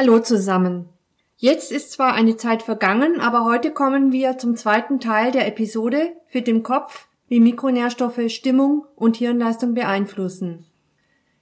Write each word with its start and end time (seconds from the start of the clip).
Hallo 0.00 0.20
zusammen. 0.20 0.90
Jetzt 1.38 1.72
ist 1.72 1.90
zwar 1.90 2.14
eine 2.14 2.36
Zeit 2.36 2.62
vergangen, 2.62 3.20
aber 3.20 3.44
heute 3.44 3.72
kommen 3.72 4.12
wir 4.12 4.38
zum 4.38 4.54
zweiten 4.54 5.00
Teil 5.00 5.32
der 5.32 5.48
Episode 5.48 6.12
für 6.28 6.40
den 6.40 6.62
Kopf, 6.62 7.08
wie 7.26 7.40
Mikronährstoffe 7.40 8.20
Stimmung 8.28 8.84
und 8.94 9.16
Hirnleistung 9.16 9.74
beeinflussen. 9.74 10.66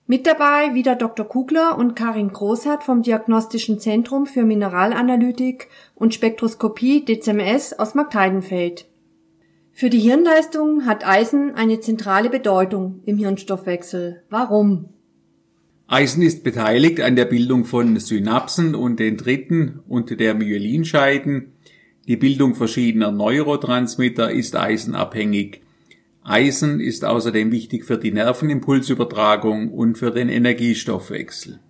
Mit 0.06 0.26
dabei 0.26 0.72
wieder 0.72 0.94
Dr. 0.94 1.28
Kugler 1.28 1.76
und 1.76 1.96
Karin 1.96 2.32
Großhardt 2.32 2.82
vom 2.82 3.02
Diagnostischen 3.02 3.78
Zentrum 3.78 4.24
für 4.24 4.44
Mineralanalytik 4.44 5.68
und 5.94 6.14
Spektroskopie 6.14 7.04
DCMS 7.04 7.74
aus 7.74 7.94
Marktheidenfeld. 7.94 8.86
Für 9.72 9.90
die 9.90 10.00
Hirnleistung 10.00 10.86
hat 10.86 11.06
Eisen 11.06 11.54
eine 11.54 11.80
zentrale 11.80 12.30
Bedeutung 12.30 13.02
im 13.04 13.18
Hirnstoffwechsel. 13.18 14.22
Warum? 14.30 14.95
Eisen 15.88 16.22
ist 16.22 16.42
beteiligt 16.42 17.00
an 17.00 17.14
der 17.14 17.26
Bildung 17.26 17.64
von 17.64 17.98
Synapsen 18.00 18.74
und 18.74 18.98
Dendriten 18.98 19.80
und 19.86 20.18
der 20.18 20.34
Myelinscheiden. 20.34 21.52
Die 22.08 22.16
Bildung 22.16 22.56
verschiedener 22.56 23.12
Neurotransmitter 23.12 24.32
ist 24.32 24.56
eisenabhängig. 24.56 25.62
Eisen 26.24 26.80
ist 26.80 27.04
außerdem 27.04 27.52
wichtig 27.52 27.84
für 27.84 27.98
die 27.98 28.10
Nervenimpulsübertragung 28.10 29.72
und 29.72 29.96
für 29.96 30.10
den 30.10 30.28
Energiestoffwechsel. 30.28 31.60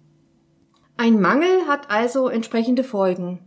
Ein 0.97 1.21
Mangel 1.21 1.67
hat 1.69 1.91
also 1.91 2.31
entsprechende 2.31 2.85
Folgen. 2.85 3.41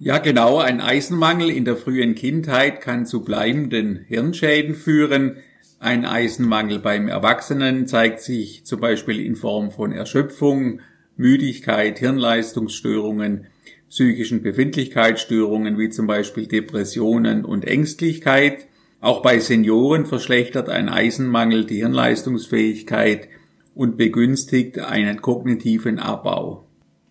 Ja, 0.00 0.18
genau, 0.18 0.58
ein 0.58 0.80
Eisenmangel 0.80 1.48
in 1.48 1.64
der 1.64 1.76
frühen 1.76 2.16
Kindheit 2.16 2.80
kann 2.80 3.06
zu 3.06 3.24
bleibenden 3.24 4.04
Hirnschäden 4.08 4.74
führen. 4.74 5.36
Ein 5.78 6.04
Eisenmangel 6.04 6.78
beim 6.78 7.08
Erwachsenen 7.08 7.86
zeigt 7.86 8.20
sich 8.20 8.64
zum 8.64 8.80
Beispiel 8.80 9.20
in 9.20 9.36
Form 9.36 9.70
von 9.70 9.92
Erschöpfung, 9.92 10.80
Müdigkeit, 11.16 11.98
Hirnleistungsstörungen, 11.98 13.46
psychischen 13.88 14.42
Befindlichkeitsstörungen 14.42 15.78
wie 15.78 15.90
zum 15.90 16.06
Beispiel 16.06 16.46
Depressionen 16.46 17.44
und 17.44 17.64
Ängstlichkeit. 17.64 18.66
Auch 19.00 19.22
bei 19.22 19.38
Senioren 19.38 20.06
verschlechtert 20.06 20.68
ein 20.68 20.88
Eisenmangel 20.88 21.66
die 21.66 21.76
Hirnleistungsfähigkeit 21.76 23.28
und 23.74 23.96
begünstigt 23.96 24.78
einen 24.78 25.20
kognitiven 25.20 25.98
Abbau. 25.98 26.64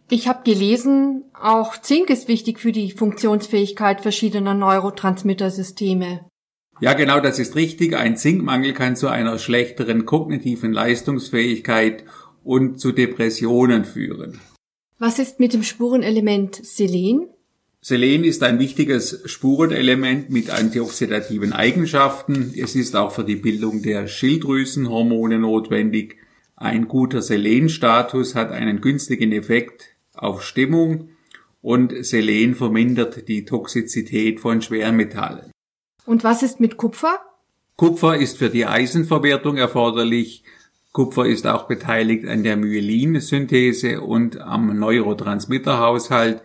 Ich 0.09 0.27
habe 0.27 0.44
gelesen, 0.44 1.23
auch 1.33 1.77
Zink 1.77 2.09
ist 2.09 2.27
wichtig 2.27 2.59
für 2.59 2.72
die 2.72 2.92
Funktionsfähigkeit 2.92 4.02
verschiedener 4.02 4.53
Neurotransmittersysteme. 4.53 6.25
Ja, 6.80 6.94
genau, 6.94 7.20
das 7.20 7.40
ist 7.40 7.56
richtig. 7.56 7.96
Ein 7.96 8.18
Zinkmangel 8.18 8.74
kann 8.74 8.96
zu 8.96 9.08
einer 9.08 9.40
schlechteren 9.40 10.06
kognitiven 10.06 10.74
Leistungsfähigkeit 10.74 12.04
und 12.44 12.80
zu 12.80 12.92
Depressionen 12.92 13.86
führen. 13.86 14.40
Was 15.00 15.20
ist 15.20 15.40
mit 15.40 15.54
dem 15.54 15.64
Spurenelement 15.64 16.56
Selen? 16.56 17.28
Selen 17.82 18.24
ist 18.24 18.44
ein 18.44 18.60
wichtiges 18.60 19.22
Spurenelement 19.26 20.30
mit 20.30 20.50
antioxidativen 20.50 21.52
Eigenschaften. 21.52 22.54
Es 22.58 22.76
ist 22.76 22.96
auch 22.96 23.12
für 23.12 23.26
die 23.26 23.36
Bildung 23.36 23.82
der 23.82 24.08
Schilddrüsenhormone 24.08 25.40
notwendig. 25.40 26.16
Ein 26.56 26.88
guter 26.88 27.22
Selenstatus 27.22 28.36
hat 28.36 28.52
einen 28.52 28.80
günstigen 28.80 29.34
Effekt 29.34 29.90
auf 30.14 30.44
Stimmung 30.44 31.10
und 31.62 31.94
Selen 32.06 32.56
vermindert 32.56 33.28
die 33.28 33.44
Toxizität 33.44 34.40
von 34.40 34.62
Schwermetallen. 34.62 35.53
Und 36.06 36.23
was 36.23 36.44
ist 36.44 36.59
mit 36.59 36.78
Kupfer? 36.78 37.20
Kupfer 37.76 38.18
ist 38.18 38.38
für 38.38 38.50
die 38.50 38.66
Eisenverwertung 38.66 39.58
erforderlich. 39.58 40.44
Kupfer 40.92 41.26
ist 41.26 41.48
auch 41.48 41.68
beteiligt 41.68 42.28
an 42.28 42.44
der 42.44 42.56
Myelinsynthese 42.56 44.02
und 44.02 44.40
am 44.40 44.78
Neurotransmitterhaushalt 44.78 46.42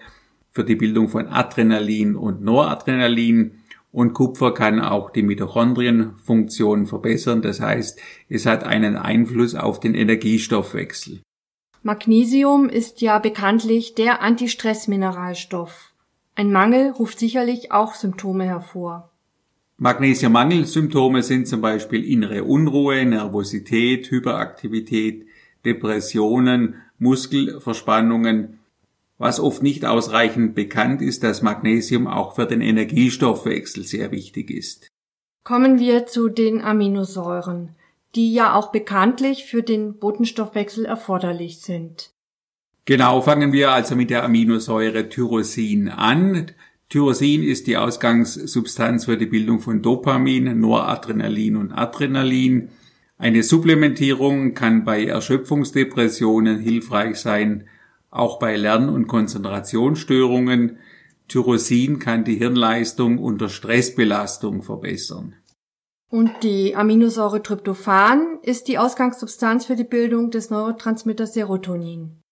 für 0.50 0.64
die 0.64 0.76
Bildung 0.76 1.08
von 1.08 1.28
Adrenalin 1.28 2.16
und 2.16 2.42
Noradrenalin. 2.42 3.58
Und 3.92 4.14
Kupfer 4.14 4.54
kann 4.54 4.80
auch 4.80 5.10
die 5.10 5.22
Mitochondrienfunktion 5.22 6.86
verbessern. 6.86 7.42
Das 7.42 7.60
heißt, 7.60 8.00
es 8.28 8.46
hat 8.46 8.64
einen 8.64 8.96
Einfluss 8.96 9.54
auf 9.54 9.80
den 9.80 9.94
Energiestoffwechsel. 9.94 11.20
Magnesium 11.82 12.68
ist 12.68 13.00
ja 13.00 13.18
bekanntlich 13.18 13.94
der 13.94 14.22
Antistressmineralstoff. 14.22 15.92
Ein 16.34 16.52
Mangel 16.52 16.90
ruft 16.90 17.18
sicherlich 17.18 17.72
auch 17.72 17.94
Symptome 17.94 18.44
hervor. 18.44 19.10
Magnesiummangelsymptome 19.80 21.22
sind 21.22 21.46
zum 21.46 21.60
Beispiel 21.60 22.04
innere 22.04 22.42
Unruhe, 22.42 23.04
Nervosität, 23.04 24.10
Hyperaktivität, 24.10 25.26
Depressionen, 25.64 26.82
Muskelverspannungen. 26.98 28.58
Was 29.18 29.38
oft 29.38 29.62
nicht 29.62 29.84
ausreichend 29.84 30.56
bekannt 30.56 31.00
ist, 31.00 31.22
dass 31.22 31.42
Magnesium 31.42 32.08
auch 32.08 32.34
für 32.34 32.46
den 32.46 32.60
Energiestoffwechsel 32.60 33.84
sehr 33.84 34.10
wichtig 34.10 34.50
ist. 34.50 34.88
Kommen 35.44 35.78
wir 35.78 36.06
zu 36.06 36.28
den 36.28 36.60
Aminosäuren, 36.60 37.76
die 38.16 38.32
ja 38.32 38.54
auch 38.54 38.72
bekanntlich 38.72 39.44
für 39.44 39.62
den 39.62 39.98
Botenstoffwechsel 39.98 40.86
erforderlich 40.86 41.60
sind. 41.60 42.10
Genau, 42.84 43.20
fangen 43.20 43.52
wir 43.52 43.70
also 43.70 43.94
mit 43.94 44.10
der 44.10 44.24
Aminosäure 44.24 45.08
Tyrosin 45.08 45.88
an. 45.88 46.52
Tyrosin 46.88 47.42
ist 47.42 47.66
die 47.66 47.76
Ausgangssubstanz 47.76 49.04
für 49.04 49.18
die 49.18 49.26
Bildung 49.26 49.60
von 49.60 49.82
Dopamin, 49.82 50.58
Noradrenalin 50.58 51.56
und 51.56 51.72
Adrenalin. 51.72 52.70
Eine 53.18 53.42
Supplementierung 53.42 54.54
kann 54.54 54.84
bei 54.84 55.04
Erschöpfungsdepressionen 55.04 56.58
hilfreich 56.58 57.16
sein, 57.16 57.68
auch 58.10 58.38
bei 58.38 58.56
Lern- 58.56 58.88
und 58.88 59.06
Konzentrationsstörungen. 59.06 60.78
Tyrosin 61.28 61.98
kann 61.98 62.24
die 62.24 62.36
Hirnleistung 62.36 63.18
unter 63.18 63.50
Stressbelastung 63.50 64.62
verbessern. 64.62 65.34
Und 66.10 66.30
die 66.42 66.74
Aminosäure 66.74 67.42
Tryptophan 67.42 68.38
ist 68.40 68.66
die 68.66 68.78
Ausgangssubstanz 68.78 69.66
für 69.66 69.76
die 69.76 69.84
Bildung 69.84 70.30
des 70.30 70.48
Neurotransmitters 70.48 71.34
Serotonin. 71.34 72.22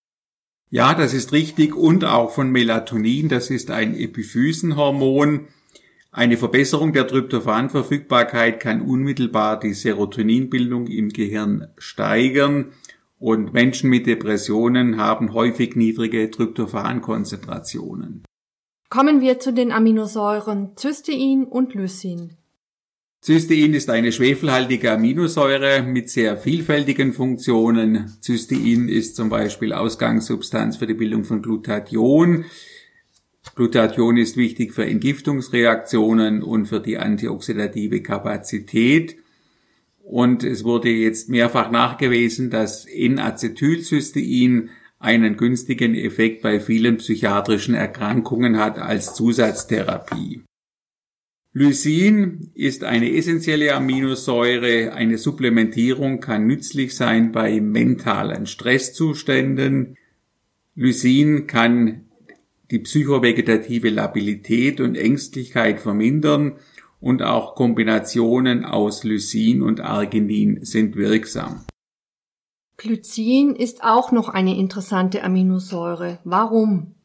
Ja, 0.70 0.94
das 0.94 1.14
ist 1.14 1.32
richtig 1.32 1.76
und 1.76 2.04
auch 2.04 2.32
von 2.32 2.50
Melatonin, 2.50 3.28
das 3.28 3.50
ist 3.50 3.70
ein 3.70 3.94
Epiphysenhormon. 3.94 5.46
Eine 6.10 6.36
Verbesserung 6.36 6.92
der 6.92 7.06
Tryptophanverfügbarkeit 7.06 8.58
kann 8.58 8.80
unmittelbar 8.80 9.60
die 9.60 9.74
Serotoninbildung 9.74 10.86
im 10.88 11.10
Gehirn 11.10 11.68
steigern 11.78 12.72
und 13.18 13.52
Menschen 13.52 13.90
mit 13.90 14.06
Depressionen 14.06 14.98
haben 14.98 15.32
häufig 15.32 15.76
niedrige 15.76 16.30
Tryptophankonzentrationen. 16.30 18.24
Kommen 18.88 19.20
wir 19.20 19.38
zu 19.38 19.52
den 19.52 19.72
Aminosäuren 19.72 20.76
Cystein 20.76 21.44
und 21.44 21.74
Lysin. 21.74 22.36
Cystein 23.26 23.74
ist 23.74 23.90
eine 23.90 24.12
schwefelhaltige 24.12 24.92
Aminosäure 24.92 25.82
mit 25.82 26.08
sehr 26.08 26.36
vielfältigen 26.36 27.12
Funktionen. 27.12 28.16
Cystein 28.22 28.88
ist 28.88 29.16
zum 29.16 29.30
Beispiel 29.30 29.72
Ausgangssubstanz 29.72 30.76
für 30.76 30.86
die 30.86 30.94
Bildung 30.94 31.24
von 31.24 31.42
Glutathion. 31.42 32.44
Glutathion 33.56 34.16
ist 34.16 34.36
wichtig 34.36 34.74
für 34.74 34.86
Entgiftungsreaktionen 34.86 36.44
und 36.44 36.66
für 36.66 36.78
die 36.78 36.98
antioxidative 36.98 38.00
Kapazität. 38.00 39.16
Und 40.04 40.44
es 40.44 40.62
wurde 40.62 40.90
jetzt 40.90 41.28
mehrfach 41.28 41.72
nachgewiesen, 41.72 42.50
dass 42.50 42.86
N-Acetylcystein 42.86 44.70
einen 45.00 45.36
günstigen 45.36 45.96
Effekt 45.96 46.42
bei 46.42 46.60
vielen 46.60 46.98
psychiatrischen 46.98 47.74
Erkrankungen 47.74 48.56
hat 48.56 48.78
als 48.78 49.14
Zusatztherapie. 49.14 50.44
Lysin 51.58 52.50
ist 52.52 52.84
eine 52.84 53.10
essentielle 53.14 53.74
Aminosäure. 53.74 54.92
Eine 54.92 55.16
Supplementierung 55.16 56.20
kann 56.20 56.46
nützlich 56.46 56.94
sein 56.94 57.32
bei 57.32 57.62
mentalen 57.62 58.44
Stresszuständen. 58.44 59.96
Lysin 60.74 61.46
kann 61.46 62.02
die 62.70 62.80
psychovegetative 62.80 63.88
Labilität 63.88 64.82
und 64.82 64.96
Ängstlichkeit 64.96 65.80
vermindern 65.80 66.58
und 67.00 67.22
auch 67.22 67.54
Kombinationen 67.54 68.66
aus 68.66 69.02
Lysin 69.02 69.62
und 69.62 69.80
Arginin 69.80 70.62
sind 70.62 70.94
wirksam. 70.94 71.64
Glycin 72.76 73.56
ist 73.56 73.82
auch 73.82 74.12
noch 74.12 74.28
eine 74.28 74.58
interessante 74.58 75.24
Aminosäure. 75.24 76.18
Warum? 76.22 76.95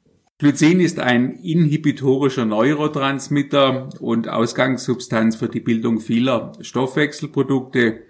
Glycin 0.42 0.80
ist 0.80 0.98
ein 0.98 1.36
inhibitorischer 1.44 2.46
Neurotransmitter 2.46 3.90
und 4.00 4.28
Ausgangssubstanz 4.28 5.36
für 5.36 5.50
die 5.50 5.60
Bildung 5.60 6.00
vieler 6.00 6.54
Stoffwechselprodukte, 6.62 8.02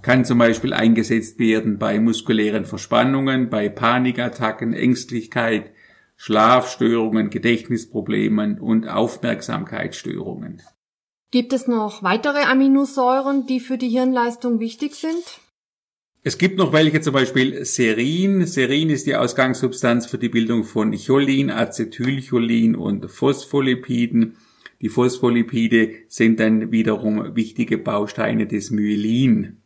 kann 0.00 0.24
zum 0.24 0.38
Beispiel 0.38 0.72
eingesetzt 0.72 1.38
werden 1.38 1.76
bei 1.76 2.00
muskulären 2.00 2.64
Verspannungen, 2.64 3.50
bei 3.50 3.68
Panikattacken, 3.68 4.72
Ängstlichkeit, 4.72 5.70
Schlafstörungen, 6.16 7.28
Gedächtnisproblemen 7.28 8.58
und 8.58 8.88
Aufmerksamkeitsstörungen. 8.88 10.62
Gibt 11.30 11.52
es 11.52 11.68
noch 11.68 12.02
weitere 12.02 12.44
Aminosäuren, 12.44 13.44
die 13.44 13.60
für 13.60 13.76
die 13.76 13.90
Hirnleistung 13.90 14.60
wichtig 14.60 14.94
sind? 14.94 15.40
Es 16.26 16.38
gibt 16.38 16.58
noch 16.58 16.72
welche, 16.72 17.00
zum 17.00 17.12
Beispiel 17.12 17.64
Serin. 17.64 18.46
Serin 18.46 18.90
ist 18.90 19.06
die 19.06 19.14
Ausgangssubstanz 19.14 20.06
für 20.06 20.18
die 20.18 20.28
Bildung 20.28 20.64
von 20.64 20.90
Cholin, 20.90 21.52
Acetylcholin 21.52 22.74
und 22.74 23.08
Phospholipiden. 23.08 24.34
Die 24.80 24.88
Phospholipide 24.88 25.90
sind 26.08 26.40
dann 26.40 26.72
wiederum 26.72 27.36
wichtige 27.36 27.78
Bausteine 27.78 28.48
des 28.48 28.72
Myelin. 28.72 29.58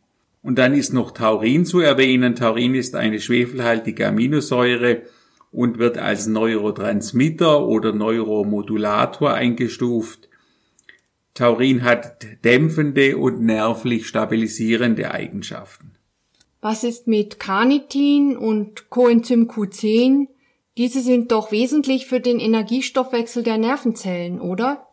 Und 0.43 0.59
dann 0.59 0.75
ist 0.75 0.93
noch 0.93 1.09
Taurin 1.09 1.65
zu 1.65 1.79
erwähnen. 1.79 2.35
Taurin 2.35 2.75
ist 2.75 2.95
eine 2.95 3.19
schwefelhaltige 3.19 4.07
Aminosäure 4.07 5.01
und 5.51 5.79
wird 5.79 5.97
als 5.97 6.27
Neurotransmitter 6.27 7.65
oder 7.65 7.91
Neuromodulator 7.91 9.33
eingestuft. 9.33 10.29
Taurin 11.33 11.83
hat 11.83 12.27
dämpfende 12.45 13.17
und 13.17 13.41
nervlich 13.41 14.05
stabilisierende 14.05 15.09
Eigenschaften. 15.09 15.93
Was 16.61 16.83
ist 16.83 17.07
mit 17.07 17.39
Carnitin 17.39 18.37
und 18.37 18.91
Coenzym 18.91 19.49
Q10? 19.49 20.27
Diese 20.77 21.01
sind 21.01 21.31
doch 21.31 21.51
wesentlich 21.51 22.05
für 22.05 22.19
den 22.19 22.39
Energiestoffwechsel 22.39 23.41
der 23.41 23.57
Nervenzellen, 23.57 24.39
oder? 24.39 24.87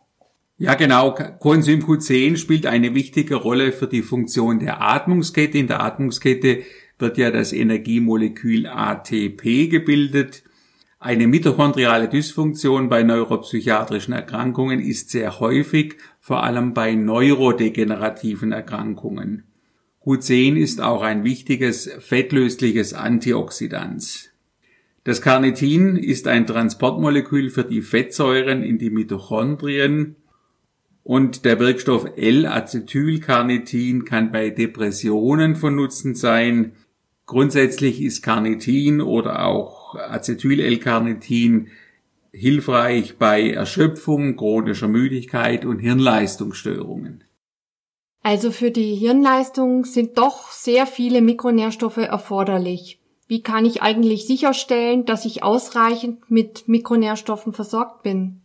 Ja, 0.57 0.73
genau. 0.73 1.13
Coenzym 1.39 1.81
Q10 1.81 2.37
spielt 2.37 2.65
eine 2.65 2.95
wichtige 2.95 3.35
Rolle 3.35 3.71
für 3.71 3.87
die 3.87 4.01
Funktion 4.01 4.57
der 4.57 4.81
Atmungskette. 4.81 5.59
In 5.59 5.67
der 5.67 5.83
Atmungskette 5.83 6.63
wird 6.97 7.19
ja 7.19 7.29
das 7.29 7.53
Energiemolekül 7.53 8.65
ATP 8.65 9.67
gebildet. 9.67 10.43
Eine 10.97 11.27
mitochondriale 11.27 12.09
Dysfunktion 12.09 12.89
bei 12.89 13.03
neuropsychiatrischen 13.03 14.13
Erkrankungen 14.13 14.81
ist 14.81 15.11
sehr 15.11 15.39
häufig, 15.39 15.97
vor 16.19 16.43
allem 16.43 16.73
bei 16.73 16.95
neurodegenerativen 16.95 18.51
Erkrankungen. 18.51 19.48
Q10 20.09 20.55
ist 20.55 20.81
auch 20.81 21.03
ein 21.03 21.23
wichtiges 21.23 21.87
fettlösliches 21.99 22.95
Antioxidans. 22.95 24.31
Das 25.03 25.21
Carnitin 25.21 25.97
ist 25.97 26.27
ein 26.27 26.47
Transportmolekül 26.47 27.51
für 27.51 27.63
die 27.63 27.83
Fettsäuren 27.83 28.63
in 28.63 28.79
die 28.79 28.89
Mitochondrien 28.89 30.15
und 31.03 31.45
der 31.45 31.59
Wirkstoff 31.59 32.07
L-Acetylcarnitin 32.15 34.03
kann 34.03 34.31
bei 34.31 34.49
Depressionen 34.49 35.55
von 35.55 35.75
Nutzen 35.75 36.15
sein. 36.15 36.71
Grundsätzlich 37.27 38.01
ist 38.01 38.23
Carnitin 38.23 39.01
oder 39.01 39.45
auch 39.45 39.93
Acetyl-L-Carnitin 39.93 41.67
hilfreich 42.31 43.17
bei 43.19 43.51
Erschöpfung, 43.51 44.37
chronischer 44.37 44.87
Müdigkeit 44.87 45.65
und 45.65 45.77
Hirnleistungsstörungen. 45.77 47.25
Also 48.29 48.51
für 48.51 48.69
die 48.69 48.93
Hirnleistung 48.93 49.85
sind 49.85 50.19
doch 50.19 50.51
sehr 50.51 50.85
viele 50.85 51.19
Mikronährstoffe 51.19 51.97
erforderlich. 51.97 52.99
Wie 53.27 53.41
kann 53.41 53.65
ich 53.65 53.81
eigentlich 53.81 54.27
sicherstellen, 54.27 55.03
dass 55.05 55.25
ich 55.25 55.41
ausreichend 55.41 56.29
mit 56.29 56.67
Mikronährstoffen 56.67 57.53
versorgt 57.53 58.03
bin? 58.03 58.41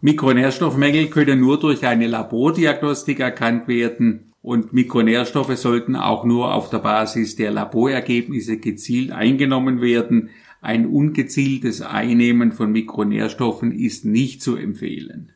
Mikronährstoffmängel 0.00 1.08
können 1.08 1.40
nur 1.40 1.58
durch 1.58 1.84
eine 1.84 2.06
Labordiagnostik 2.06 3.18
erkannt 3.18 3.66
werden 3.66 4.34
und 4.40 4.72
Mikronährstoffe 4.72 5.56
sollten 5.56 5.96
auch 5.96 6.24
nur 6.24 6.54
auf 6.54 6.70
der 6.70 6.78
Basis 6.78 7.34
der 7.34 7.50
Laborergebnisse 7.50 8.58
gezielt 8.58 9.10
eingenommen 9.10 9.80
werden. 9.80 10.30
Ein 10.60 10.86
ungezieltes 10.86 11.82
Einnehmen 11.82 12.52
von 12.52 12.70
Mikronährstoffen 12.70 13.72
ist 13.72 14.04
nicht 14.04 14.42
zu 14.42 14.54
empfehlen. 14.54 15.32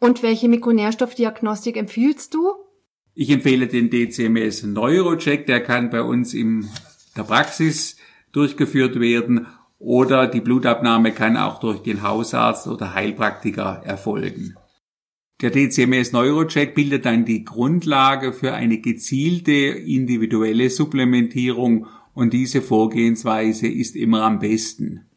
Und 0.00 0.22
welche 0.22 0.48
Mikronährstoffdiagnostik 0.48 1.76
empfiehlst 1.76 2.32
du? 2.32 2.65
Ich 3.18 3.30
empfehle 3.30 3.66
den 3.66 3.88
DCMS 3.88 4.64
Neurocheck, 4.64 5.46
der 5.46 5.62
kann 5.62 5.88
bei 5.88 6.02
uns 6.02 6.34
in 6.34 6.68
der 7.16 7.22
Praxis 7.22 7.96
durchgeführt 8.30 9.00
werden 9.00 9.46
oder 9.78 10.26
die 10.26 10.42
Blutabnahme 10.42 11.12
kann 11.12 11.38
auch 11.38 11.58
durch 11.58 11.80
den 11.80 12.02
Hausarzt 12.02 12.66
oder 12.66 12.92
Heilpraktiker 12.92 13.80
erfolgen. 13.86 14.54
Der 15.40 15.50
DCMS 15.50 16.12
Neurocheck 16.12 16.74
bildet 16.74 17.06
dann 17.06 17.24
die 17.24 17.42
Grundlage 17.42 18.34
für 18.34 18.52
eine 18.52 18.82
gezielte 18.82 19.52
individuelle 19.52 20.68
Supplementierung 20.68 21.86
und 22.12 22.34
diese 22.34 22.60
Vorgehensweise 22.60 23.66
ist 23.66 23.96
immer 23.96 24.24
am 24.24 24.40
besten. 24.40 25.08